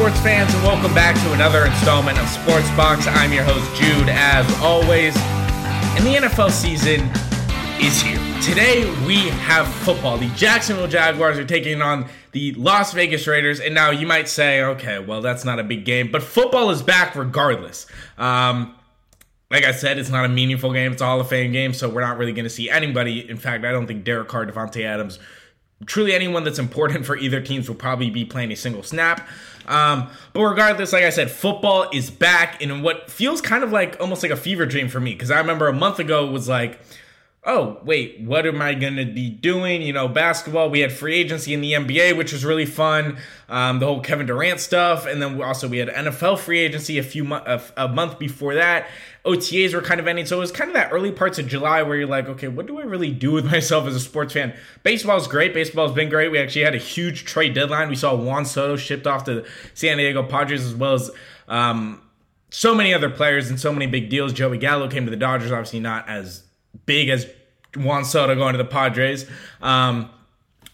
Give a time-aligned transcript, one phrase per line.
[0.00, 3.06] sports fans, and welcome back to another installment of Sports Box.
[3.06, 5.14] I'm your host, Jude, as always.
[5.14, 7.02] And the NFL season
[7.78, 8.16] is here.
[8.40, 10.16] Today, we have football.
[10.16, 13.60] The Jacksonville Jaguars are taking on the Las Vegas Raiders.
[13.60, 16.80] And now you might say, okay, well, that's not a big game, but football is
[16.80, 17.86] back regardless.
[18.16, 18.74] Um,
[19.50, 20.92] like I said, it's not a meaningful game.
[20.92, 23.28] It's a Hall of Fame game, so we're not really going to see anybody.
[23.28, 25.18] In fact, I don't think Derek Carr, Davante Adams,
[25.84, 29.28] truly anyone that's important for either teams will probably be playing a single snap.
[29.66, 34.00] Um, but regardless, like I said, football is back in what feels kind of like
[34.00, 35.12] almost like a fever dream for me.
[35.12, 36.80] Because I remember a month ago was like,
[37.44, 39.80] oh, wait, what am I going to be doing?
[39.80, 43.18] You know, basketball, we had free agency in the NBA, which was really fun.
[43.48, 45.06] Um, the whole Kevin Durant stuff.
[45.06, 48.54] And then also we had NFL free agency a few mo- a, a month before
[48.54, 48.88] that.
[49.24, 50.24] OTAs were kind of ending.
[50.26, 52.66] So it was kind of that early parts of July where you're like, okay, what
[52.66, 54.54] do I really do with myself as a sports fan?
[54.82, 55.52] Baseball's great.
[55.52, 56.30] Baseball's been great.
[56.30, 57.88] We actually had a huge trade deadline.
[57.88, 61.10] We saw Juan Soto shipped off to the San Diego Padres as well as
[61.48, 62.00] um,
[62.50, 64.32] so many other players and so many big deals.
[64.32, 66.44] Joey Gallo came to the Dodgers, obviously not as
[66.86, 67.26] big as
[67.76, 69.26] Juan Soto going to the Padres.
[69.60, 70.10] Um,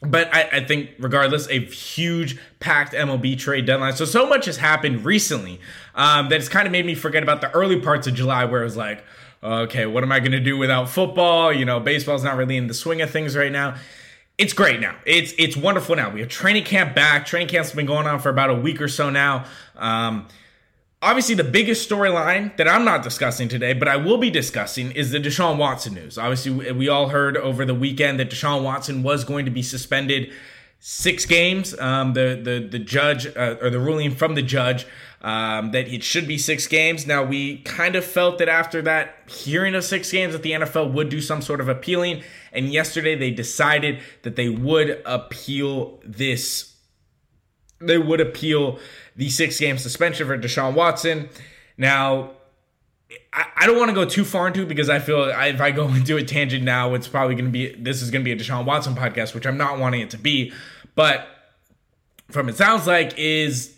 [0.02, 3.94] but I, I, think regardless, a huge packed MLB trade deadline.
[3.94, 5.60] So so much has happened recently
[5.94, 8.60] um, that it's kind of made me forget about the early parts of July where
[8.60, 9.04] it was like,
[9.42, 11.52] okay, what am I going to do without football?
[11.52, 13.76] You know, baseball's not really in the swing of things right now.
[14.38, 14.96] It's great now.
[15.06, 16.10] It's it's wonderful now.
[16.10, 17.24] We have training camp back.
[17.24, 19.46] Training camp's been going on for about a week or so now.
[19.76, 20.26] Um,
[21.06, 25.12] obviously the biggest storyline that I'm not discussing today, but I will be discussing is
[25.12, 26.18] the Deshaun Watson news.
[26.18, 30.32] Obviously, we all heard over the weekend that Deshaun Watson was going to be suspended
[30.80, 31.78] six games.
[31.78, 34.84] Um, the the the judge uh, or the ruling from the judge
[35.22, 37.06] um, that it should be six games.
[37.06, 40.92] Now we kind of felt that after that hearing of six games that the NFL
[40.92, 46.72] would do some sort of appealing, and yesterday they decided that they would appeal this.
[47.78, 48.78] They would appeal
[49.16, 51.28] the six game suspension for Deshaun Watson.
[51.76, 52.32] Now,
[53.32, 55.88] I, don't want to go too far into it because I feel if I go
[55.94, 58.36] into a tangent now, it's probably going to be this is going to be a
[58.36, 60.52] Deshaun Watson podcast, which I'm not wanting it to be.
[60.94, 61.26] But
[62.30, 63.74] from it sounds like is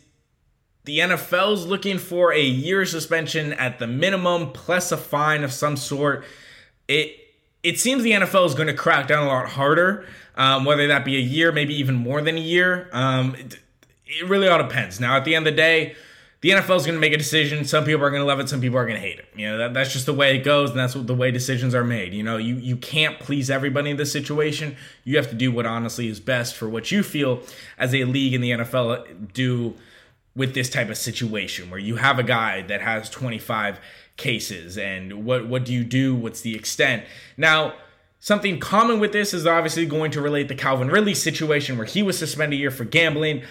[0.85, 5.77] the NFL's looking for a year suspension at the minimum plus a fine of some
[5.77, 6.25] sort.
[6.87, 7.15] It
[7.63, 11.05] it seems the NFL is going to crack down a lot harder, um, whether that
[11.05, 12.89] be a year, maybe even more than a year.
[12.93, 13.37] Um,
[14.09, 14.99] it, really all depends.
[14.99, 15.95] Now, at the end of the day,
[16.41, 17.65] the NFL is going to make a decision.
[17.65, 18.49] Some people are going to love it.
[18.49, 19.27] Some people are going to hate it.
[19.35, 21.75] You know, that, that's just the way it goes, and that's what the way decisions
[21.75, 22.15] are made.
[22.15, 24.77] You know, you you can't please everybody in this situation.
[25.05, 27.43] You have to do what honestly is best for what you feel
[27.77, 29.75] as a league in the NFL do
[30.37, 33.81] with this type of situation where you have a guy that has 25
[34.17, 36.15] cases, and what what do you do?
[36.15, 37.05] What's the extent?
[37.37, 37.75] Now.
[38.21, 42.03] Something common with this is obviously going to relate the Calvin Ridley situation where he
[42.03, 43.45] was suspended a year for gambling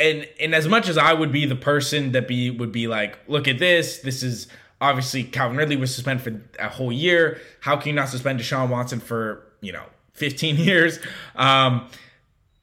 [0.00, 3.18] and and as much as I would be the person that be would be like,
[3.28, 4.48] look at this, this is
[4.80, 7.40] obviously Calvin Ridley was suspended for a whole year.
[7.60, 10.98] How can you not suspend Deshaun Watson for you know 15 years?
[11.36, 11.88] Um,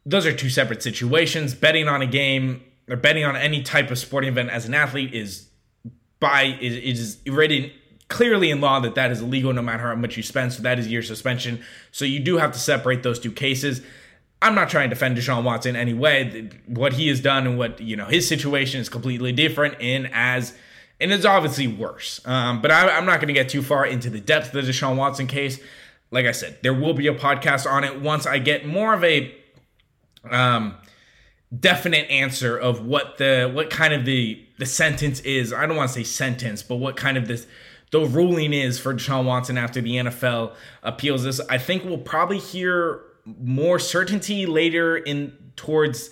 [0.05, 1.53] those are two separate situations.
[1.55, 5.13] Betting on a game or betting on any type of sporting event as an athlete
[5.13, 5.47] is
[6.19, 7.71] by is, is written
[8.07, 10.53] clearly in law that that is illegal no matter how much you spend.
[10.53, 11.63] So that is your suspension.
[11.91, 13.81] So you do have to separate those two cases.
[14.41, 16.49] I'm not trying to defend Deshaun Watson anyway.
[16.67, 20.53] What he has done and what you know his situation is completely different, and as
[20.99, 22.21] and it's obviously worse.
[22.25, 24.71] Um, but I, am not going to get too far into the depth of the
[24.71, 25.59] Deshaun Watson case.
[26.11, 29.03] Like I said, there will be a podcast on it once I get more of
[29.03, 29.35] a
[30.29, 30.75] um,
[31.57, 35.51] definite answer of what the what kind of the the sentence is.
[35.51, 37.47] I don't want to say sentence, but what kind of this
[37.91, 40.53] the ruling is for Deshaun Watson after the NFL
[40.83, 41.39] appeals this.
[41.49, 46.09] I think we'll probably hear more certainty later in towards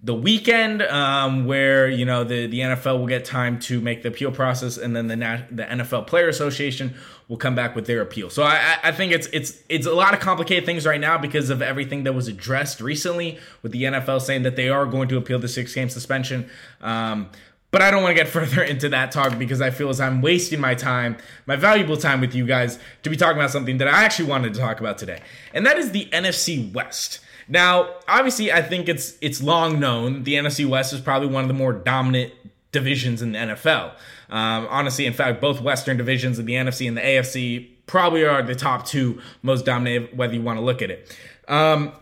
[0.00, 4.08] the weekend um, where you know the, the NFL will get time to make the
[4.08, 5.16] appeal process and then the
[5.50, 6.94] the NFL Player Association
[7.26, 8.30] will come back with their appeal.
[8.30, 11.50] So I, I think it's it's it's a lot of complicated things right now because
[11.50, 15.16] of everything that was addressed recently with the NFL saying that they are going to
[15.16, 16.48] appeal the six game suspension.
[16.80, 17.30] Um,
[17.70, 20.20] but I don't want to get further into that talk because I feel as I'm
[20.20, 21.16] wasting my time,
[21.46, 24.54] my valuable time with you guys, to be talking about something that I actually wanted
[24.54, 25.20] to talk about today.
[25.52, 27.20] And that is the NFC West.
[27.48, 31.48] Now, obviously, I think it's it's long known the NFC West is probably one of
[31.48, 32.34] the more dominant
[32.72, 33.92] divisions in the NFL.
[34.28, 38.42] Um, honestly, in fact, both Western divisions of the NFC and the AFC probably are
[38.42, 41.16] the top two most dominant, whether you want to look at it.
[41.48, 41.92] Um,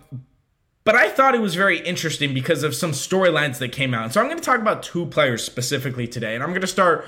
[0.86, 4.12] but I thought it was very interesting because of some storylines that came out.
[4.12, 6.36] So I'm going to talk about two players specifically today.
[6.36, 7.04] And I'm going to start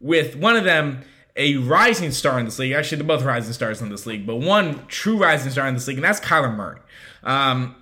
[0.00, 1.02] with one of them,
[1.36, 2.72] a rising star in this league.
[2.72, 5.86] Actually, they're both rising stars in this league, but one true rising star in this
[5.86, 6.80] league, and that's Kyler Murray.
[7.22, 7.76] Um,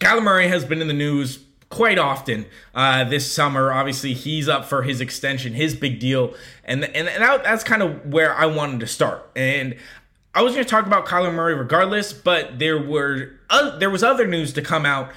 [0.00, 1.38] Kyler Murray has been in the news
[1.70, 2.44] quite often
[2.74, 3.72] uh, this summer.
[3.72, 6.34] Obviously, he's up for his extension, his big deal,
[6.64, 9.30] and and, and that, that's kind of where I wanted to start.
[9.34, 9.76] And
[10.34, 14.02] I was going to talk about Kyler Murray regardless, but there were uh, there was
[14.02, 15.10] other news to come out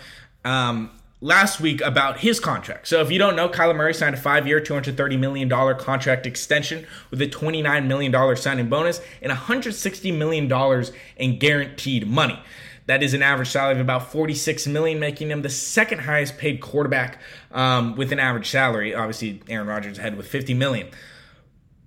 [0.46, 2.88] um, last week about his contract.
[2.88, 7.22] So if you don't know, Kyler Murray signed a five-year, $230 million contract extension with
[7.22, 10.86] a $29 million signing bonus and $160 million
[11.18, 12.40] in guaranteed money.
[12.88, 16.62] That is an average salary of about 46 million, making him the second highest paid
[16.62, 17.19] quarterback
[17.52, 18.96] um, with an average salary.
[18.96, 20.90] Obviously, Aaron Rodgers ahead with 50 million.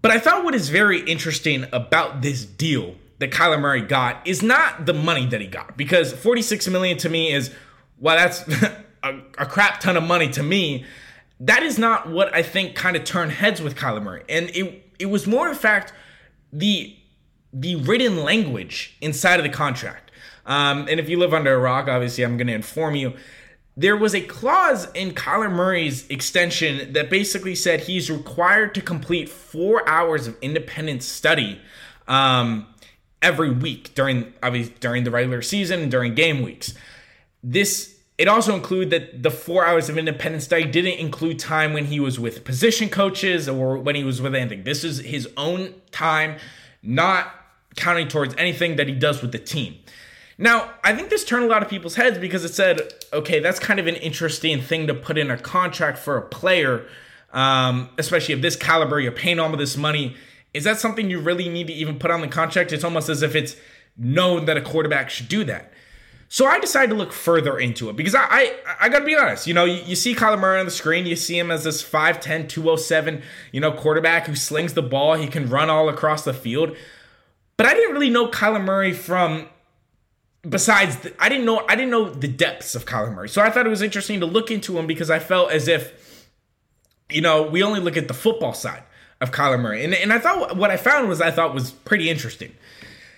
[0.03, 2.95] But I thought what is very interesting about this deal
[3.25, 7.09] that Kyler Murray got is not the money that he got, because 46 million to
[7.09, 7.51] me is
[7.99, 8.47] well, that's
[9.03, 10.85] a, a crap ton of money to me.
[11.41, 14.93] That is not what I think kind of turned heads with Kyler Murray, and it
[14.99, 15.93] it was more in fact
[16.53, 16.97] the
[17.53, 20.11] the written language inside of the contract.
[20.45, 23.15] Um, and if you live under a rock, obviously I'm going to inform you.
[23.77, 29.29] There was a clause in Kyler Murray's extension that basically said he's required to complete
[29.29, 31.61] four hours of independent study
[32.07, 32.67] um,
[33.25, 36.75] every week during obviously during the regular season and during game weeks.
[37.43, 41.87] This it also included that the four hours of Independence Day didn't include time when
[41.87, 44.63] he was with position coaches or when he was with anything.
[44.63, 46.37] This is his own time,
[46.81, 47.35] not
[47.75, 49.77] counting towards anything that he does with the team.
[50.39, 52.81] Now, I think this turned a lot of people's heads because it said,
[53.13, 56.87] okay, that's kind of an interesting thing to put in a contract for a player,
[57.33, 59.01] um, especially of this caliber.
[59.01, 60.17] You're paying all of this money.
[60.55, 62.73] Is that something you really need to even put on the contract?
[62.73, 63.57] It's almost as if it's
[63.97, 65.73] known that a quarterback should do that.
[66.29, 69.47] So I decided to look further into it because I I, I gotta be honest.
[69.47, 71.83] You know, you, you, see Kyler Murray on the screen, you see him as this
[71.83, 73.23] 5'10, 207,
[73.53, 76.77] you know, quarterback who slings the ball, he can run all across the field.
[77.57, 79.49] But I didn't really know Kyler Murray from
[80.49, 83.29] besides the, I didn't know I didn't know the depths of Kyler Murray.
[83.29, 86.29] So I thought it was interesting to look into him because I felt as if
[87.11, 88.83] you know, we only look at the football side
[89.21, 89.85] of Kyler Murray.
[89.85, 92.53] And and I thought what I found was I thought was pretty interesting.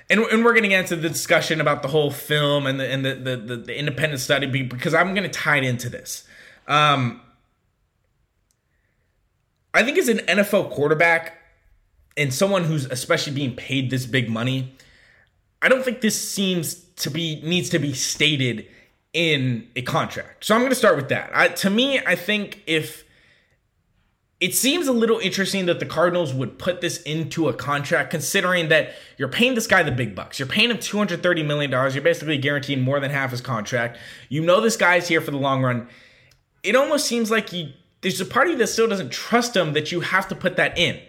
[0.08, 3.14] And, and we're getting into the discussion about the whole film and the and the
[3.14, 6.24] the, the, the independent study because I'm going to tie it into this.
[6.68, 7.20] Um,
[9.74, 11.36] I think as an NFL quarterback
[12.16, 14.74] and someone who's especially being paid this big money,
[15.60, 18.66] I don't think this seems to be needs to be stated
[19.12, 20.44] in a contract.
[20.44, 21.30] So I'm going to start with that.
[21.34, 23.04] I, to me, I think if
[24.38, 28.68] it seems a little interesting that the Cardinals would put this into a contract, considering
[28.68, 30.38] that you're paying this guy the big bucks.
[30.38, 31.70] You're paying him $230 million.
[31.70, 33.98] You're basically guaranteeing more than half his contract.
[34.28, 35.88] You know this guy's here for the long run.
[36.62, 37.72] It almost seems like you,
[38.02, 41.00] there's a party that still doesn't trust him that you have to put that in.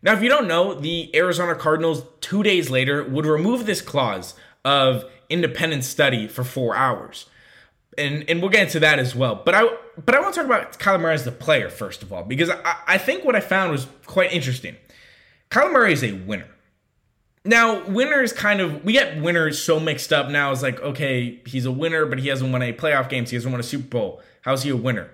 [0.00, 4.34] Now, if you don't know, the Arizona Cardinals two days later would remove this clause
[4.64, 7.26] of independent study for four hours
[7.98, 9.40] and and we'll get into that as well.
[9.44, 9.68] But I
[10.04, 12.50] but I want to talk about Kyler Murray as the player first of all because
[12.50, 14.76] I, I think what I found was quite interesting.
[15.50, 16.48] Kyler Murray is a winner.
[17.44, 20.52] Now, winners kind of we get winners so mixed up now.
[20.52, 23.30] It's like okay, he's a winner, but he hasn't won any playoff games.
[23.30, 24.22] He hasn't won a Super Bowl.
[24.42, 25.10] How's he a winner?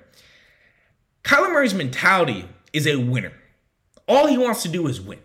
[1.24, 3.32] Kyler Murray's mentality is a winner.
[4.06, 5.18] All he wants to do is win.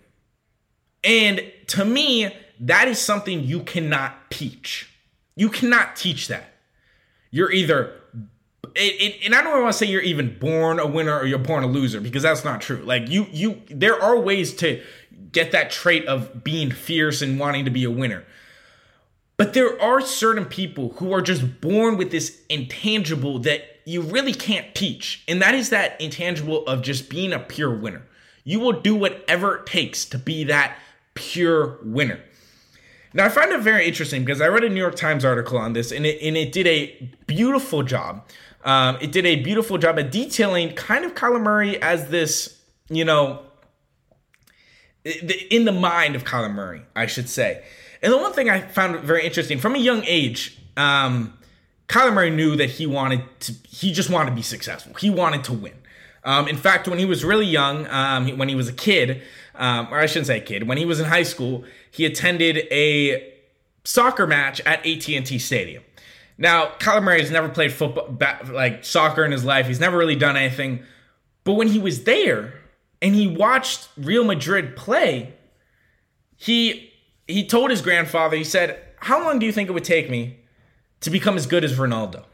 [1.03, 4.89] And to me, that is something you cannot teach.
[5.35, 6.52] You cannot teach that
[7.33, 7.99] you're either
[8.75, 11.39] it, it, and I don't want to say you're even born a winner or you're
[11.39, 12.81] born a loser because that's not true.
[12.83, 14.81] Like you, you, there are ways to
[15.31, 18.23] get that trait of being fierce and wanting to be a winner.
[19.35, 24.33] But there are certain people who are just born with this intangible that you really
[24.33, 25.23] can't teach.
[25.27, 28.03] And that is that intangible of just being a pure winner.
[28.43, 30.77] You will do whatever it takes to be that
[31.15, 32.19] pure winner.
[33.13, 35.73] Now, I find it very interesting because I read a New York Times article on
[35.73, 38.25] this, and it, and it did a beautiful job.
[38.65, 43.05] Um, it did a beautiful job at detailing kind of Kyler Murray as this, you
[43.05, 43.41] know,
[45.05, 47.63] in the mind of Kyler Murray, I should say.
[48.01, 51.37] And the one thing I found very interesting from a young age, um,
[51.87, 54.93] Kyler Murray knew that he wanted to, he just wanted to be successful.
[54.95, 55.73] He wanted to win.
[56.23, 59.21] Um, in fact, when he was really young, um, when he was a kid,
[59.55, 63.33] um, or I shouldn't say kid, when he was in high school, he attended a
[63.83, 65.83] soccer match at AT&T Stadium.
[66.37, 68.17] Now, Kyler Murray has never played football,
[68.51, 69.67] like soccer in his life.
[69.67, 70.83] He's never really done anything.
[71.43, 72.53] But when he was there
[73.01, 75.33] and he watched Real Madrid play,
[76.35, 76.91] he
[77.27, 80.39] he told his grandfather, he said, "How long do you think it would take me
[81.01, 82.25] to become as good as Ronaldo?"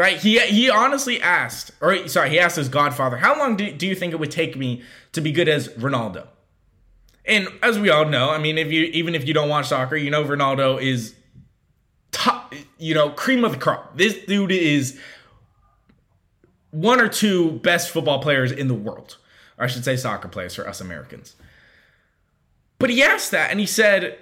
[0.00, 0.16] Right?
[0.16, 3.94] He he honestly asked, or sorry, he asked his godfather, "How long do, do you
[3.94, 6.26] think it would take me to be good as Ronaldo?"
[7.26, 9.96] And as we all know, I mean, if you even if you don't watch soccer,
[9.96, 11.14] you know Ronaldo is
[12.12, 13.98] top, you know, cream of the crop.
[13.98, 14.98] This dude is
[16.70, 19.18] one or two best football players in the world.
[19.58, 21.36] Or I should say soccer players for us Americans.
[22.78, 24.16] But he asked that and he said,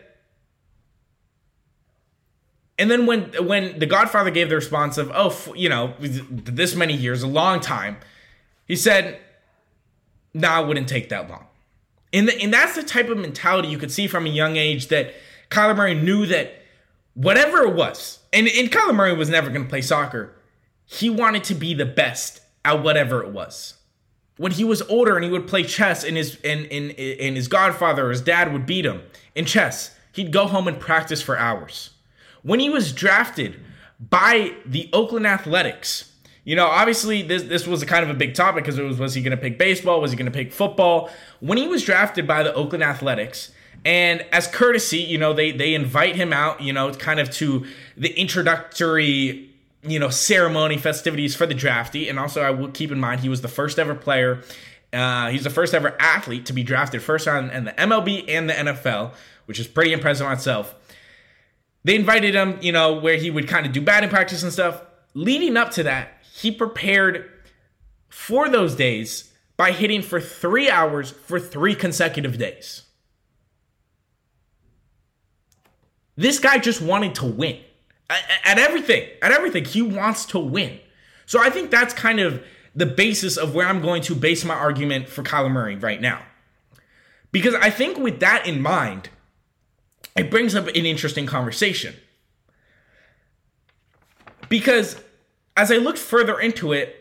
[2.79, 6.95] and then when when the Godfather gave the response of, oh, you know, this many
[6.95, 7.97] years, a long time,
[8.67, 9.19] he said,
[10.33, 11.47] "No, nah, it wouldn't take that long."
[12.13, 14.89] And, the, and that's the type of mentality you could see from a young age
[14.89, 15.13] that
[15.51, 16.63] Kyler Murray knew that
[17.15, 20.35] whatever it was, and, and Kyler Murray was never going to play soccer,
[20.87, 23.75] he wanted to be the best at whatever it was.
[24.37, 27.49] When he was older and he would play chess and his and, and, and his
[27.49, 29.03] godfather or his dad would beat him
[29.35, 31.91] in chess, he'd go home and practice for hours.
[32.43, 33.61] When he was drafted
[34.01, 36.13] by the Oakland Athletics,
[36.45, 38.99] you know, obviously this this was a kind of a big topic because it was
[38.99, 40.01] was he going to pick baseball?
[40.01, 41.11] Was he going to pick football?
[41.41, 43.53] When he was drafted by the Oakland Athletics,
[43.85, 47.67] and as courtesy, you know, they they invite him out, you know, kind of to
[47.97, 49.49] the introductory
[49.83, 53.29] you know ceremony festivities for the draftee and also i will keep in mind he
[53.29, 54.43] was the first ever player
[54.93, 58.51] uh, he's the first ever athlete to be drafted first round in the mlb and
[58.51, 59.13] the nfl
[59.47, 60.75] which is pretty impressive on itself
[61.85, 64.83] they invited him you know where he would kind of do batting practice and stuff
[65.15, 67.31] leading up to that he prepared
[68.09, 72.83] for those days by hitting for three hours for three consecutive days
[76.17, 77.59] this guy just wanted to win
[78.11, 79.65] at, everything, at everything.
[79.65, 80.79] He wants to win.
[81.27, 82.43] So I think that's kind of
[82.75, 86.23] the basis of where I'm going to base my argument for Kyler Murray right now.
[87.31, 89.11] Because I think with that in mind,
[90.19, 91.95] it brings up an interesting conversation.
[94.49, 95.01] Because
[95.57, 96.95] as I looked further into it,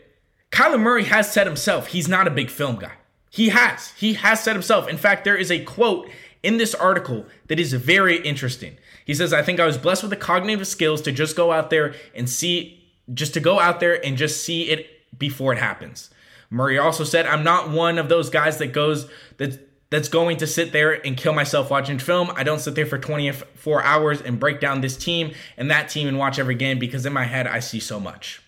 [0.50, 2.92] Kyler Murray has said himself he's not a big film guy.
[3.30, 3.92] He has.
[3.92, 4.88] He has said himself.
[4.88, 6.08] In fact, there is a quote
[6.42, 8.76] in this article that is very interesting.
[9.04, 11.70] He says, I think I was blessed with the cognitive skills to just go out
[11.70, 14.86] there and see, just to go out there and just see it
[15.18, 16.10] before it happens.
[16.50, 20.46] Murray also said, I'm not one of those guys that goes, that that's going to
[20.46, 22.30] sit there and kill myself watching film.
[22.34, 26.08] I don't sit there for 24 hours and break down this team and that team
[26.08, 28.42] and watch every game because in my head I see so much.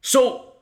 [0.00, 0.52] So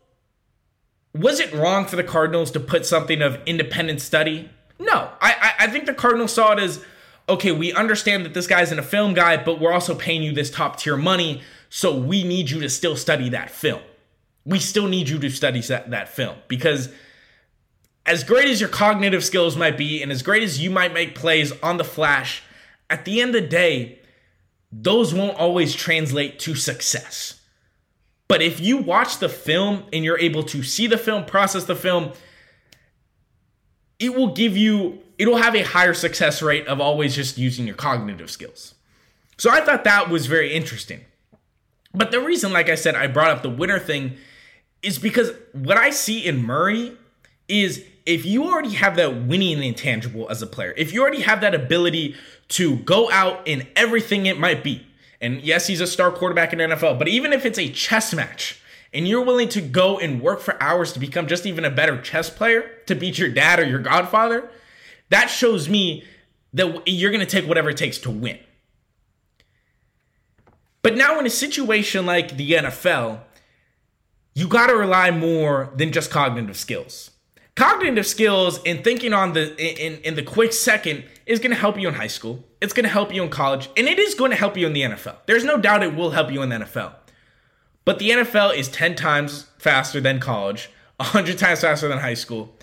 [1.15, 4.49] was it wrong for the Cardinals to put something of independent study?
[4.79, 5.11] No.
[5.21, 6.83] I, I, I think the Cardinals saw it as
[7.29, 10.33] okay, we understand that this guy's in a film guy, but we're also paying you
[10.33, 13.81] this top tier money, so we need you to still study that film.
[14.45, 16.89] We still need you to study that, that film because
[18.05, 21.15] as great as your cognitive skills might be and as great as you might make
[21.15, 22.43] plays on the flash,
[22.91, 23.99] at the end of the day,
[24.71, 27.41] those won't always translate to success.
[28.29, 31.77] But if you watch the film and you're able to see the film, process the
[31.77, 32.13] film,
[33.99, 37.77] it will give you, it'll have a higher success rate of always just using your
[37.77, 38.75] cognitive skills.
[39.37, 41.03] So I thought that was very interesting.
[41.95, 44.17] But the reason, like I said, I brought up the winner thing
[44.83, 46.97] is because what I see in Murray
[47.49, 51.41] is if you already have that winning intangible as a player, if you already have
[51.41, 52.17] that ability
[52.49, 54.87] to go out in everything it might be,
[55.21, 58.61] and yes, he's a star quarterback in NFL, but even if it's a chess match
[58.93, 62.01] and you're willing to go and work for hours to become just even a better
[62.01, 64.51] chess player to beat your dad or your godfather,
[65.11, 66.05] that shows me
[66.53, 68.39] that you're going to take whatever it takes to win.
[70.83, 73.21] But now, in a situation like the NFL,
[74.35, 77.11] you got to rely more than just cognitive skills.
[77.55, 81.79] Cognitive skills and thinking on the in, in the quick second is going to help
[81.79, 82.45] you in high school.
[82.61, 84.73] It's going to help you in college, and it is going to help you in
[84.73, 85.17] the NFL.
[85.27, 86.95] There's no doubt it will help you in the NFL.
[87.85, 92.57] But the NFL is 10 times faster than college, 100 times faster than high school.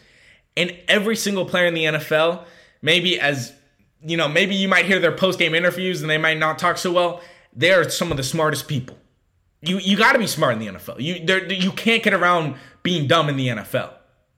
[0.55, 2.45] And every single player in the NFL,
[2.81, 3.53] maybe as
[4.01, 6.91] you know, maybe you might hear their post-game interviews and they might not talk so
[6.91, 7.21] well.
[7.53, 8.97] They are some of the smartest people.
[9.61, 11.01] You you got to be smart in the NFL.
[11.01, 11.15] You
[11.55, 13.91] you can't get around being dumb in the NFL.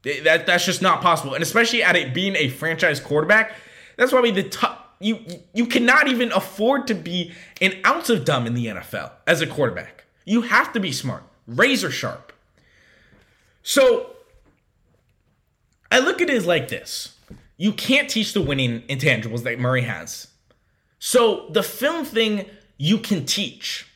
[0.04, 1.34] That that's just not possible.
[1.34, 3.54] And especially at it being a franchise quarterback,
[3.96, 5.18] that's why we the top you
[5.54, 9.46] you cannot even afford to be an ounce of dumb in the NFL as a
[9.46, 10.04] quarterback.
[10.24, 12.32] You have to be smart, razor sharp.
[13.62, 14.10] So
[15.90, 17.16] I look at it like this.
[17.56, 20.28] You can't teach the winning intangibles that Murray has.
[20.98, 23.86] So the film thing you can teach.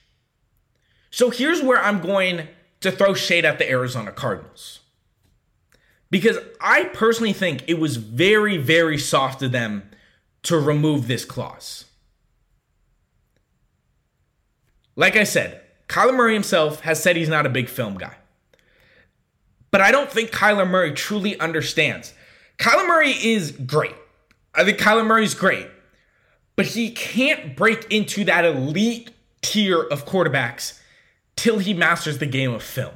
[1.11, 2.49] So here's where I'm going
[2.81, 4.81] to throw shade at the Arizona Cardinals
[6.11, 9.91] because I personally think it was very, very soft of them
[10.45, 11.85] to remove this clause.
[14.95, 18.15] Like I said, Kyler Murray himself has said he's not a big film guy.
[19.71, 22.15] But I don't think Kyler Murray truly understands.
[22.59, 23.95] Kyler Murray is great.
[24.55, 25.67] I think Kyler is great.
[26.55, 29.11] But he can't break into that elite
[29.43, 30.81] tier of quarterbacks
[31.37, 32.95] till he masters the game of film.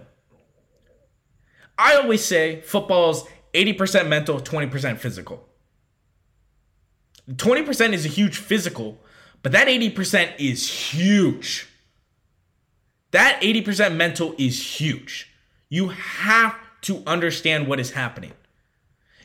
[1.81, 5.49] I always say football's 80% mental, 20% physical.
[7.31, 8.99] 20% is a huge physical,
[9.43, 11.69] but that 80% is huge.
[13.13, 15.31] That 80% mental is huge.
[15.71, 18.33] You have to understand what is happening.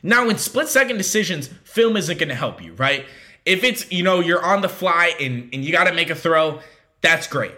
[0.02, 3.04] Now, in split second decisions, film isn't going to help you, right?
[3.44, 6.14] If it's, you know, you're on the fly and, and you got to make a
[6.14, 6.60] throw,
[7.02, 7.52] that's great.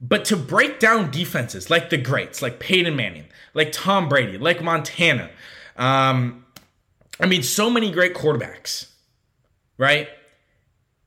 [0.00, 4.62] But to break down defenses like the greats, like Peyton Manning, like Tom Brady, like
[4.62, 5.30] Montana,
[5.76, 6.44] um,
[7.18, 8.90] I mean, so many great quarterbacks,
[9.78, 10.08] right?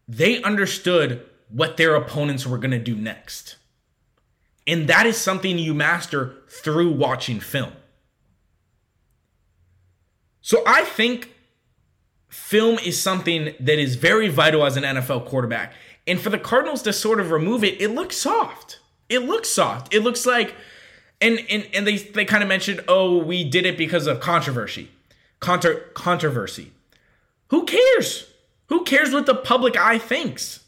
[0.07, 3.57] They understood what their opponents were going to do next.
[4.65, 7.73] And that is something you master through watching film.
[10.41, 11.33] So I think
[12.27, 15.73] film is something that is very vital as an NFL quarterback.
[16.07, 18.78] And for the Cardinals to sort of remove it, it looks soft.
[19.09, 19.93] It looks soft.
[19.93, 20.55] It looks like
[21.21, 24.89] and and, and they they kind of mentioned, "Oh, we did it because of controversy."
[25.39, 26.71] Contra- controversy.
[27.49, 28.29] Who cares?
[28.67, 30.63] Who cares what the public eye thinks?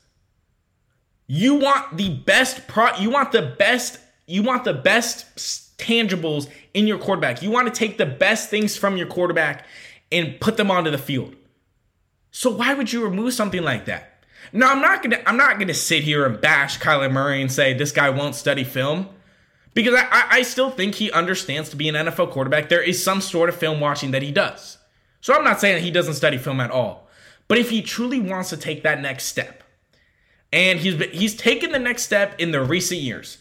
[1.27, 6.87] You want the best pro you want the best you want the best tangibles in
[6.87, 7.41] your quarterback.
[7.41, 9.65] You want to take the best things from your quarterback
[10.11, 11.35] and put them onto the field.
[12.31, 14.10] So why would you remove something like that?
[14.53, 17.73] Now I'm not gonna I'm not gonna sit here and bash Kyler Murray and say
[17.73, 19.09] this guy won't study film.
[19.73, 23.21] Because I, I still think he understands to be an NFL quarterback, there is some
[23.21, 24.77] sort of film watching that he does.
[25.21, 27.07] So I'm not saying he doesn't study film at all.
[27.47, 29.63] But if he truly wants to take that next step,
[30.51, 33.37] and he's been, he's taken the next step in the recent years.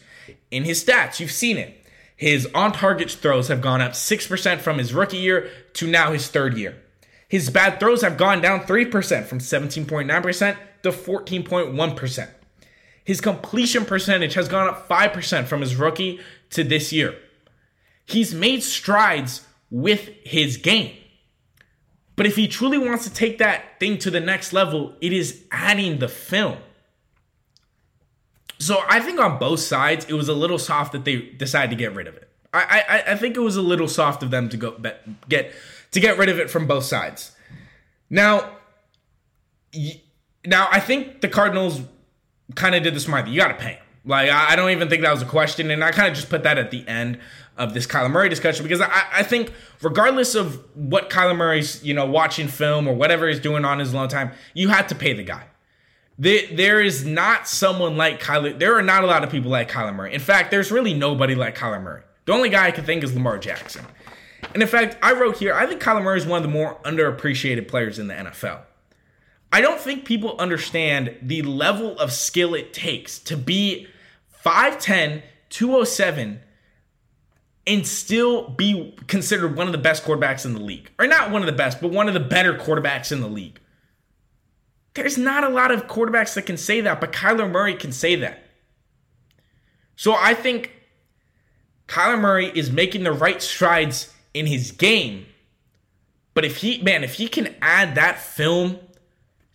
[0.49, 1.77] In his stats, you've seen it.
[2.15, 6.27] His on target throws have gone up 6% from his rookie year to now his
[6.27, 6.77] third year.
[7.27, 12.29] His bad throws have gone down 3% from 17.9% to 14.1%.
[13.03, 16.19] His completion percentage has gone up 5% from his rookie
[16.51, 17.15] to this year.
[18.05, 20.95] He's made strides with his game.
[22.15, 25.43] But if he truly wants to take that thing to the next level, it is
[25.51, 26.57] adding the film.
[28.59, 31.75] So I think on both sides, it was a little soft that they decided to
[31.75, 32.29] get rid of it.
[32.53, 34.79] I I, I think it was a little soft of them to go
[35.27, 35.51] get
[35.91, 37.31] to get rid of it from both sides.
[38.09, 38.57] Now,
[40.45, 41.81] now I think the Cardinals
[42.55, 43.33] kind of did the smart thing.
[43.33, 43.83] You got to pay him.
[44.03, 46.43] Like I don't even think that was a question, and I kind of just put
[46.43, 47.19] that at the end
[47.57, 49.51] of this Kyler Murray discussion because I, I think
[49.81, 53.93] regardless of what Kyler Murray's you know watching film or whatever he's doing on his
[53.93, 55.45] alone time, you had to pay the guy.
[56.17, 58.57] There, there is not someone like Kyler.
[58.57, 60.13] There are not a lot of people like Kyler Murray.
[60.13, 62.01] In fact, there's really nobody like Kyler Murray.
[62.25, 63.85] The only guy I can think is Lamar Jackson.
[64.53, 66.79] And in fact, I wrote here, I think Kyler Murray is one of the more
[66.83, 68.61] underappreciated players in the NFL.
[69.51, 73.87] I don't think people understand the level of skill it takes to be
[74.45, 76.39] 5'10, 207,
[77.67, 80.89] and still be considered one of the best quarterbacks in the league.
[80.97, 83.59] Or not one of the best, but one of the better quarterbacks in the league.
[84.93, 88.15] There's not a lot of quarterbacks that can say that, but Kyler Murray can say
[88.15, 88.43] that.
[89.95, 90.71] So I think
[91.87, 95.25] Kyler Murray is making the right strides in his game.
[96.33, 98.79] But if he, man, if he can add that film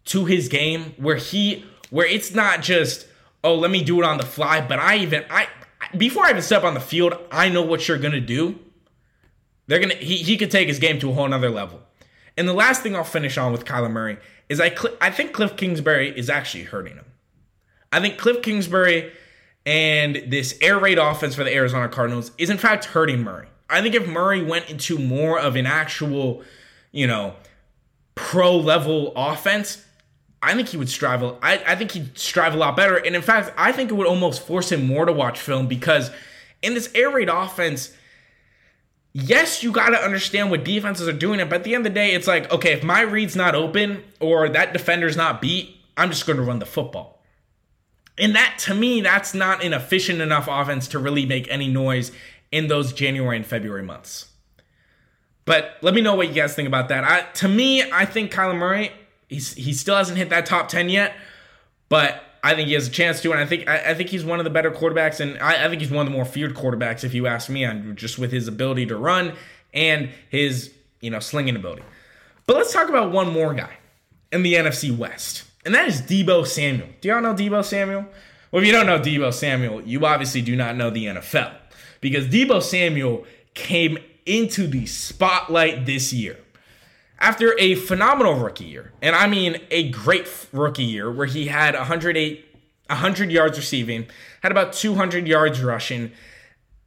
[0.07, 3.07] to his game where he, where it's not just,
[3.45, 5.49] oh, let me do it on the fly, but I even, I,
[5.97, 8.59] before I even step on the field, I know what you're gonna do.
[9.67, 11.83] They're gonna, he, he could take his game to a whole nother level.
[12.37, 15.57] And the last thing I'll finish on with Kyler Murray is I I think Cliff
[15.57, 17.07] Kingsbury is actually hurting him.
[17.93, 19.13] I think Cliff Kingsbury
[19.65, 23.49] and this air raid offense for the Arizona Cardinals is in fact hurting Murray.
[23.69, 26.43] I think if Murray went into more of an actual,
[26.93, 27.35] you know,
[28.15, 29.85] pro level offense,
[30.47, 31.25] I think he would strive.
[31.25, 32.97] I, I think he'd strive a lot better.
[32.97, 36.13] And in fact, I think it would almost force him more to watch film because
[36.63, 37.93] in this air raid offense,
[39.13, 41.99] yes, you got to understand what defenses are doing but at the end of the
[41.99, 46.11] day, it's like, okay, if my read's not open or that defender's not beat, I'm
[46.11, 47.21] just going to run the football.
[48.17, 52.13] And that, to me, that's not an efficient enough offense to really make any noise
[52.53, 54.31] in those January and February months.
[55.45, 57.03] But let me know what you guys think about that.
[57.03, 58.93] I, to me, I think Kyler Murray,
[59.29, 61.15] he's, he still hasn't hit that top 10 yet,
[61.89, 64.25] but I think he has a chance to, and I think I, I think he's
[64.25, 66.55] one of the better quarterbacks, and I, I, think he's one of the more feared
[66.55, 69.33] quarterbacks, if you ask me, on just with his ability to run
[69.75, 71.83] and his you know slinging ability.
[72.47, 73.77] But let's talk about one more guy
[74.31, 76.89] in the NFC West, and that is Deebo Samuel.
[77.01, 78.07] Do y'all know Deebo Samuel?
[78.53, 81.53] Well, if you don't know Deebo Samuel, you obviously do not know the NFL
[82.01, 86.39] because Deebo Samuel came into the spotlight this year
[87.19, 91.75] after a phenomenal rookie year, and I mean a great rookie year where he had
[91.75, 92.45] 108
[92.89, 94.07] 100 yards receiving,
[94.43, 96.13] had about 200 yards rushing.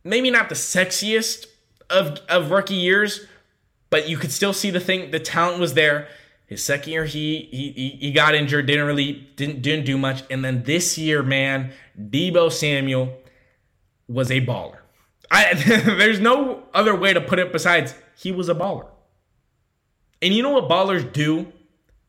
[0.03, 1.45] Maybe not the sexiest
[1.89, 3.25] of, of rookie years,
[3.89, 5.11] but you could still see the thing.
[5.11, 6.07] The talent was there.
[6.47, 10.43] His second year, he he he got injured, didn't really didn't didn't do much, and
[10.43, 13.13] then this year, man, Deebo Samuel
[14.07, 14.79] was a baller.
[15.29, 15.53] I
[15.85, 18.87] there's no other way to put it besides he was a baller.
[20.21, 21.51] And you know what ballers do?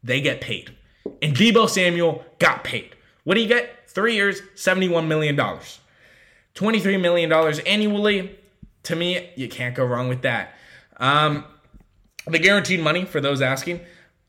[0.02, 0.74] They get paid.
[1.22, 2.94] And Deebo Samuel got paid.
[3.24, 3.88] What do you get?
[3.88, 5.36] Three years, $71 million.
[5.36, 7.32] $23 million
[7.66, 8.38] annually.
[8.84, 10.54] To me, you can't go wrong with that.
[10.96, 11.44] Um,
[12.26, 13.80] the guaranteed money, for those asking,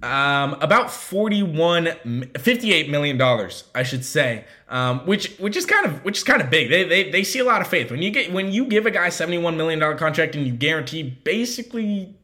[0.04, 6.04] um, about 41 58 million dollars i should say um, which which is kind of
[6.04, 8.10] which is kind of big they, they they see a lot of faith when you
[8.10, 12.15] get when you give a guy 71 million dollar contract and you guarantee basically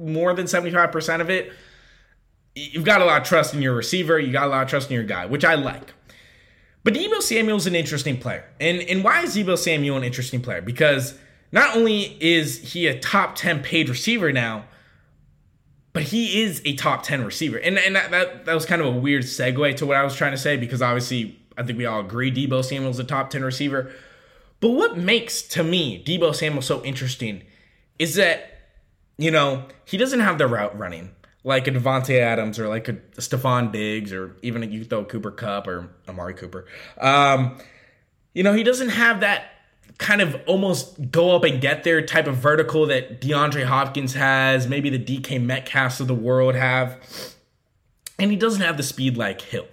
[0.00, 1.52] more than 75% of it
[2.54, 4.90] you've got a lot of trust in your receiver you got a lot of trust
[4.90, 5.94] in your guy which i like
[6.82, 8.44] but Deebo Samuel's an interesting player.
[8.58, 10.62] And and why is Deebo Samuel an interesting player?
[10.62, 11.18] Because
[11.52, 14.64] not only is he a top 10 paid receiver now,
[15.92, 17.58] but he is a top 10 receiver.
[17.58, 20.14] And and that, that, that was kind of a weird segue to what I was
[20.14, 23.44] trying to say because obviously I think we all agree Deebo Samuel's a top 10
[23.44, 23.92] receiver.
[24.60, 27.42] But what makes to me Deebo Samuel so interesting
[27.98, 28.59] is that
[29.20, 31.10] you know, he doesn't have the route running
[31.44, 35.30] like a Davante Adams or like a Stefon Diggs or even a you throw Cooper
[35.30, 36.66] Kupp or Amari Cooper.
[36.98, 37.58] Um,
[38.34, 39.44] you know, he doesn't have that
[39.98, 44.66] kind of almost go up and get there type of vertical that DeAndre Hopkins has,
[44.66, 46.98] maybe the DK Metcalfs of the world have.
[48.18, 49.66] And he doesn't have the speed like Hill.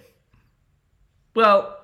[1.34, 1.78] Well,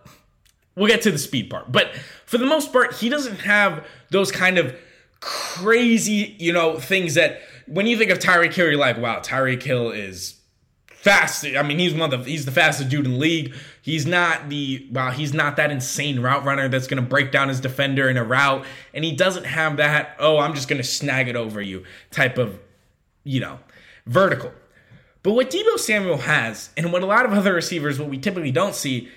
[0.74, 1.70] we'll get to the speed part.
[1.70, 1.94] But
[2.26, 4.74] for the most part, he doesn't have those kind of
[5.20, 9.62] crazy, you know, things that when you think of Tyreek Hill, you're like, wow, Tyreek
[9.62, 10.40] Hill is
[10.86, 11.44] fast.
[11.44, 13.54] I mean, he's one of the he's the fastest dude in the league.
[13.82, 17.60] He's not the well, he's not that insane route runner that's gonna break down his
[17.60, 21.36] defender in a route, and he doesn't have that, oh, I'm just gonna snag it
[21.36, 22.58] over you type of,
[23.22, 23.58] you know,
[24.06, 24.52] vertical.
[25.22, 28.50] But what Deebo Samuel has, and what a lot of other receivers, what we typically
[28.50, 29.08] don't see,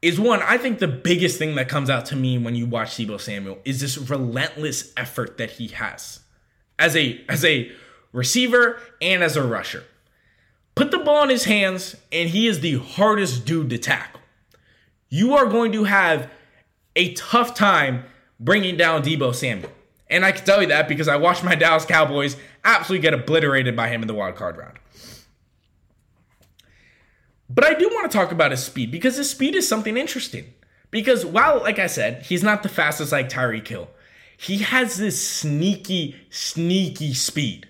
[0.00, 2.96] is one, I think the biggest thing that comes out to me when you watch
[2.96, 6.20] Deebo Samuel is this relentless effort that he has
[6.78, 7.70] as a as a
[8.12, 9.84] receiver and as a rusher.
[10.74, 14.20] Put the ball in his hands, and he is the hardest dude to tackle.
[15.08, 16.30] You are going to have
[16.96, 18.04] a tough time
[18.38, 19.72] bringing down Deebo Samuel.
[20.08, 23.76] And I can tell you that because I watched my Dallas Cowboys absolutely get obliterated
[23.76, 24.78] by him in the wild card round.
[27.48, 30.54] But I do want to talk about his speed because his speed is something interesting.
[30.90, 33.88] Because while, like I said, he's not the fastest like Tyreek Hill,
[34.36, 37.68] he has this sneaky, sneaky speed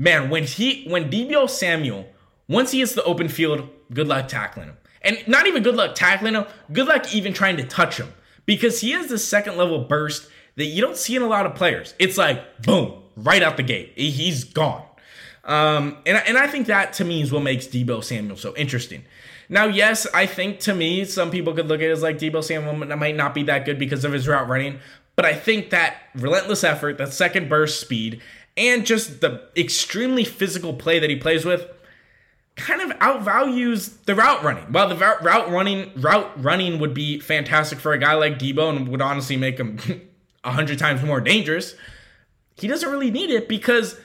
[0.00, 2.08] man, when he when Deebo Samuel,
[2.48, 4.76] once he hits the open field, good luck tackling him.
[5.02, 8.12] And not even good luck tackling him, good luck even trying to touch him.
[8.46, 11.54] Because he has the second level burst that you don't see in a lot of
[11.54, 11.94] players.
[11.98, 13.92] It's like boom, right out the gate.
[13.94, 14.84] He's gone.
[15.44, 19.04] Um, and, and I think that to me is what makes Deebo Samuel so interesting.
[19.48, 22.42] Now, yes, I think to me, some people could look at it as like Deebo
[22.42, 24.78] Samuel might not be that good because of his route running,
[25.16, 28.22] but I think that relentless effort, that second burst speed,
[28.56, 31.66] and just the extremely physical play that he plays with
[32.56, 34.64] kind of outvalues the route running.
[34.64, 38.88] While the route running route running would be fantastic for a guy like Deebo and
[38.88, 39.78] would honestly make him
[40.44, 41.74] a hundred times more dangerous,
[42.56, 43.98] he doesn't really need it because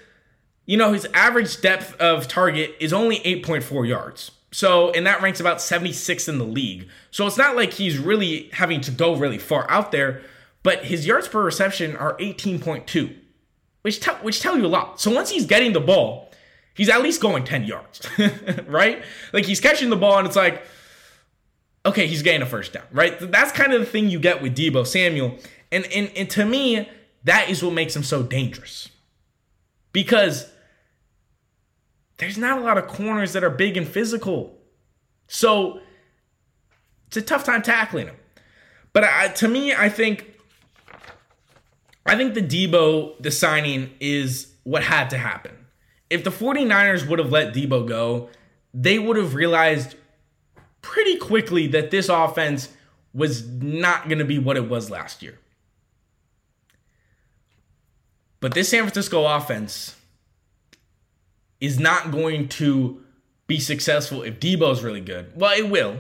[0.66, 4.32] you know his average depth of target is only 8.4 yards.
[4.52, 6.88] So, and that ranks about 76 in the league.
[7.12, 10.22] So it's not like he's really having to go really far out there,
[10.64, 13.16] but his yards per reception are 18.2
[13.86, 15.00] which tell which tell you a lot.
[15.00, 16.32] So once he's getting the ball,
[16.74, 18.02] he's at least going 10 yards,
[18.68, 19.04] right?
[19.32, 20.64] Like he's catching the ball and it's like,
[21.86, 23.16] okay, he's getting a first down, right?
[23.32, 25.38] That's kind of the thing you get with Deebo Samuel.
[25.72, 26.90] And, and, and to me,
[27.26, 28.90] that is what makes him so dangerous.
[29.92, 30.52] Because
[32.18, 34.58] there's not a lot of corners that are big and physical.
[35.28, 35.80] So
[37.06, 38.16] it's a tough time tackling him.
[38.94, 40.35] But I, to me, I think
[42.06, 45.52] I think the Deebo, the signing is what had to happen.
[46.10, 48.30] If the 49ers would have let Deebo go,
[48.74, 49.96] they would have realized
[50.82, 52.70] pretty quickly that this offense
[53.14, 55.40] was not going to be what it was last year.
[58.40, 59.96] But this San Francisco offense
[61.60, 63.02] is not going to
[63.48, 65.32] be successful if Deebo's really good.
[65.36, 65.98] Well, it will,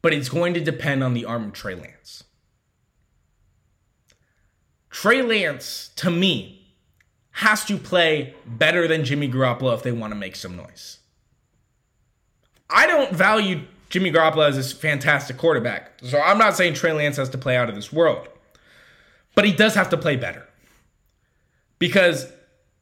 [0.00, 2.24] but it's going to depend on the arm of Trey Lance.
[4.96, 6.66] Trey Lance, to me,
[7.32, 11.00] has to play better than Jimmy Garoppolo if they want to make some noise.
[12.70, 16.00] I don't value Jimmy Garoppolo as this fantastic quarterback.
[16.02, 18.26] So I'm not saying Trey Lance has to play out of this world,
[19.34, 20.48] but he does have to play better
[21.78, 22.32] because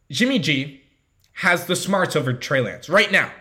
[0.09, 0.83] Jimmy G
[1.33, 3.33] has the smarts over Trey Lance right now.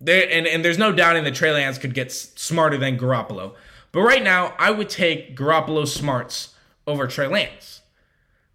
[0.00, 3.54] There and, and there's no doubting that Trey Lance could get smarter than Garoppolo.
[3.92, 6.54] But right now, I would take Garoppolo's smarts
[6.86, 7.77] over Trey Lance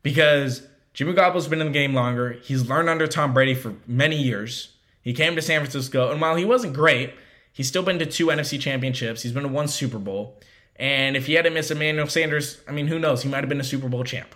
[0.04, 2.34] because Jimmy Garoppolo's been in the game longer.
[2.34, 4.76] He's learned under Tom Brady for many years.
[5.02, 7.14] He came to San Francisco, and while he wasn't great,
[7.52, 9.24] he's still been to two NFC championships.
[9.24, 10.40] He's been to one Super Bowl.
[10.76, 13.24] And if he hadn't missed Emmanuel Sanders, I mean, who knows?
[13.24, 14.36] He might have been a Super Bowl champ.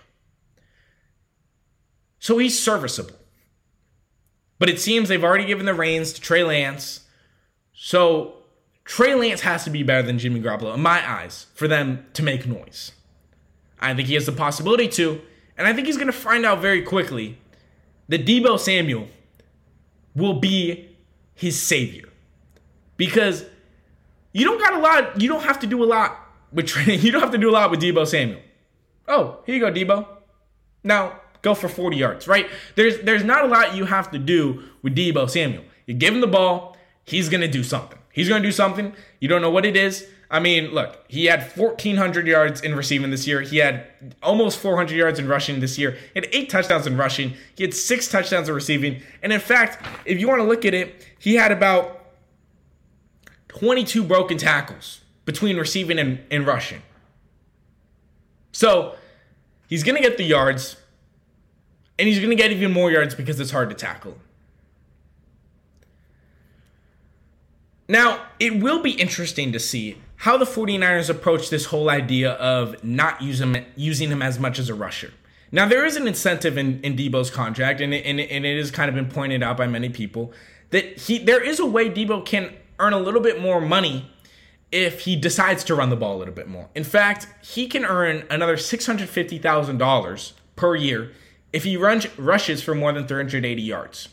[2.19, 3.15] So he's serviceable.
[4.59, 7.01] But it seems they've already given the reins to Trey Lance.
[7.73, 8.37] So
[8.85, 12.23] Trey Lance has to be better than Jimmy Garoppolo, in my eyes, for them to
[12.23, 12.91] make noise.
[13.79, 15.21] I think he has the possibility to,
[15.57, 17.37] and I think he's going to find out very quickly
[18.09, 19.07] that Deebo Samuel
[20.15, 20.89] will be
[21.35, 22.09] his savior.
[22.95, 23.45] Because
[24.33, 26.17] you don't got a lot, you don't have to do a lot
[26.51, 26.99] with training.
[27.03, 28.41] You don't have to do a lot with Deebo Samuel.
[29.07, 30.07] Oh, here you go, Deebo.
[30.83, 32.47] Now, go for 40 yards, right?
[32.75, 35.63] There's there's not a lot you have to do with Deebo Samuel.
[35.85, 37.99] You give him the ball, he's gonna do something.
[38.11, 38.93] He's gonna do something.
[39.19, 40.05] You don't know what it is.
[40.29, 43.41] I mean, look, he had 1,400 yards in receiving this year.
[43.41, 43.87] He had
[44.21, 45.91] almost 400 yards in rushing this year.
[45.91, 47.33] He had eight touchdowns in rushing.
[47.55, 49.01] He had six touchdowns in receiving.
[49.23, 52.07] And in fact, if you want to look at it, he had about
[53.47, 56.81] 22 broken tackles between receiving and, and rushing.
[58.51, 58.95] So
[59.67, 60.75] he's going to get the yards.
[61.97, 64.17] And he's going to get even more yards because it's hard to tackle.
[67.87, 72.83] Now, it will be interesting to see how the 49ers approach this whole idea of
[72.83, 75.13] not use him, using him as much as a rusher.
[75.51, 78.57] Now, there is an incentive in, in Deebo's contract, and it, and, it, and it
[78.57, 80.33] has kind of been pointed out by many people
[80.71, 84.11] that he there is a way Deebo can earn a little bit more money
[84.71, 86.67] if he decides to run the ball a little bit more.
[86.75, 91.11] In fact, he can earn another $650,000 per year
[91.53, 94.09] if he runs rushes for more than 380 yards.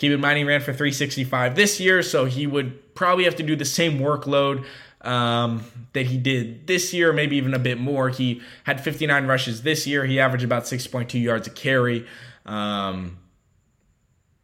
[0.00, 3.42] Keep in mind he ran for 365 this year, so he would probably have to
[3.42, 4.64] do the same workload
[5.02, 8.08] um, that he did this year, maybe even a bit more.
[8.08, 10.06] He had 59 rushes this year.
[10.06, 12.06] He averaged about 6.2 yards a carry.
[12.46, 13.18] Um,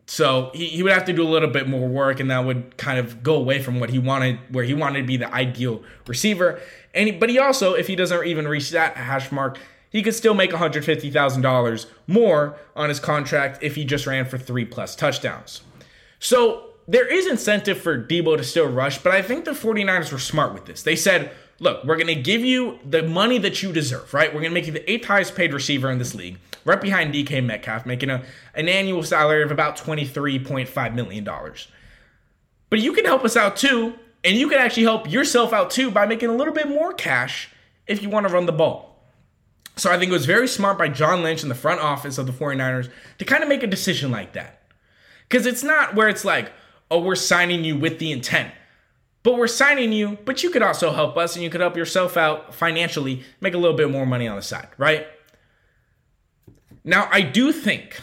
[0.05, 2.77] so he, he would have to do a little bit more work, and that would
[2.77, 5.83] kind of go away from what he wanted, where he wanted to be the ideal
[6.07, 6.61] receiver.
[6.93, 9.59] And he, but he also, if he doesn't even reach that hash mark,
[9.97, 14.67] he could still make $150,000 more on his contract if he just ran for three
[14.67, 15.63] plus touchdowns.
[16.19, 20.19] So there is incentive for Deebo to still rush, but I think the 49ers were
[20.19, 20.83] smart with this.
[20.83, 21.31] They said,
[21.61, 24.29] look, we're going to give you the money that you deserve, right?
[24.29, 27.15] We're going to make you the eighth highest paid receiver in this league, right behind
[27.15, 28.23] DK Metcalf, making a,
[28.55, 31.25] an annual salary of about $23.5 million.
[32.69, 35.91] But you can help us out too, and you can actually help yourself out too
[35.91, 37.49] by making a little bit more cash
[37.87, 38.86] if you want to run the ball.
[39.77, 42.27] So I think it was very smart by John Lynch in the front office of
[42.27, 44.63] the 49ers to kind of make a decision like that.
[45.29, 46.53] Because it's not where it's like,
[46.91, 48.53] oh, we're signing you with the intent.
[49.23, 52.17] But we're signing you, but you could also help us and you could help yourself
[52.17, 55.07] out financially, make a little bit more money on the side, right?
[56.85, 58.01] Now, I do think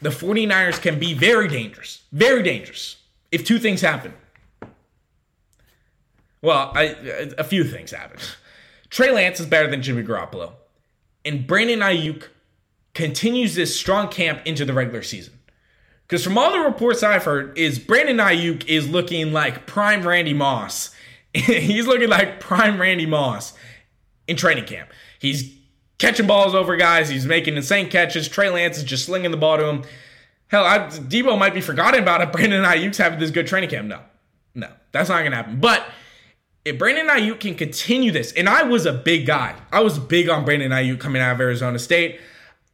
[0.00, 2.96] the 49ers can be very dangerous, very dangerous
[3.30, 4.14] if two things happen.
[6.40, 6.96] Well, I,
[7.36, 8.18] a few things happen.
[8.90, 10.52] Trey Lance is better than Jimmy Garoppolo,
[11.24, 12.24] and Brandon Aiyuk
[12.94, 15.34] continues this strong camp into the regular season.
[16.06, 20.32] Because from all the reports I've heard, is Brandon Aiyuk is looking like prime Randy
[20.32, 20.94] Moss.
[21.34, 23.52] He's looking like prime Randy Moss
[24.26, 24.88] in training camp.
[25.18, 25.54] He's
[25.98, 27.10] catching balls over guys.
[27.10, 28.26] He's making insane catches.
[28.26, 29.82] Trey Lance is just slinging the ball to him.
[30.48, 32.32] Hell, I, Deebo might be forgotten about it.
[32.32, 33.86] Brandon Aiyuk's having this good training camp.
[33.86, 34.00] No,
[34.54, 35.60] no, that's not gonna happen.
[35.60, 35.86] But
[36.64, 40.28] if Brandon Aiyuk can continue this, and I was a big guy, I was big
[40.28, 42.20] on Brandon Aiyuk coming out of Arizona State.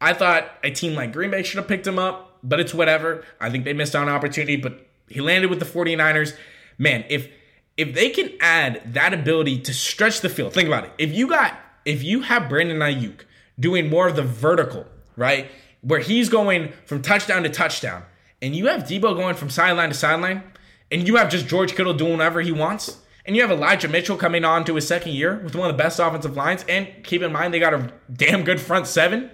[0.01, 3.25] I thought a team like Green Bay should have picked him up but it's whatever.
[3.41, 6.35] I think they missed on opportunity, but he landed with the 49ers.
[6.77, 7.29] Man, if
[7.77, 10.91] if they can add that ability to stretch the field, think about it.
[10.97, 13.21] If you got if you have Brandon Aiyuk
[13.59, 14.85] doing more of the vertical,
[15.17, 15.49] right?
[15.81, 18.03] Where he's going from touchdown to touchdown,
[18.41, 20.43] and you have Deebo going from sideline to sideline,
[20.91, 24.17] and you have just George Kittle doing whatever he wants, and you have Elijah Mitchell
[24.17, 27.21] coming on to his second year with one of the best offensive lines, and keep
[27.21, 29.31] in mind they got a damn good front seven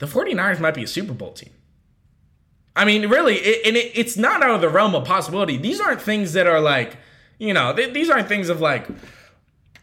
[0.00, 1.52] the 49ers might be a Super Bowl team.
[2.74, 5.58] I mean, really, it, and it, it's not out of the realm of possibility.
[5.58, 6.96] These aren't things that are like,
[7.38, 8.88] you know, th- these aren't things of like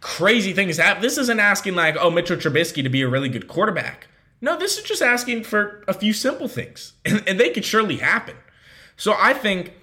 [0.01, 1.03] crazy things happen.
[1.03, 4.07] This isn't asking like, oh, Mitchell Trubisky to be a really good quarterback.
[4.41, 7.97] No, this is just asking for a few simple things, and, and they could surely
[7.97, 8.35] happen.
[8.95, 9.73] So I think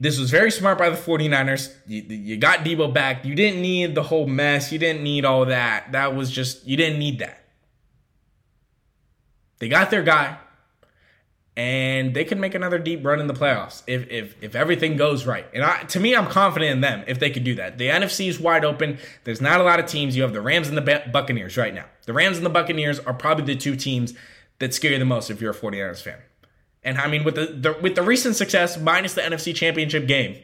[0.00, 1.74] this was very smart by the 49ers.
[1.86, 3.24] You, you got Deebo back.
[3.24, 4.70] You didn't need the whole mess.
[4.70, 5.92] You didn't need all that.
[5.92, 7.44] That was just, you didn't need that.
[9.58, 10.38] They got their guy,
[11.56, 15.26] and they can make another deep run in the playoffs if if, if everything goes
[15.26, 15.46] right.
[15.52, 17.76] And I, to me, I'm confident in them if they could do that.
[17.76, 18.98] The NFC is wide open.
[19.24, 20.16] There's not a lot of teams.
[20.16, 21.86] You have the Rams and the Buccaneers right now.
[22.06, 24.14] The Rams and the Buccaneers are probably the two teams
[24.60, 26.18] that scare you the most if you're a 49ers fan.
[26.88, 30.38] And I mean, with the, the with the recent success minus the NFC Championship game,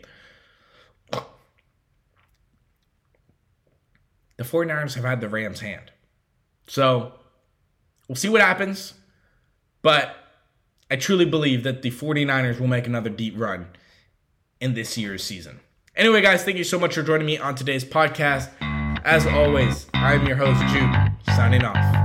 [4.37, 5.91] the 49ers have had the Rams' hand.
[6.67, 7.15] So
[8.09, 8.93] we'll see what happens.
[9.81, 10.15] But
[10.91, 13.69] I truly believe that the 49ers will make another deep run
[14.61, 15.61] in this year's season.
[15.97, 18.51] Anyway, guys, thank you so much for joining me on today's podcast.
[19.03, 22.04] As always, I'm your host, Jude, signing off.